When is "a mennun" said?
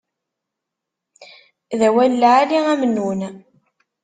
2.71-3.19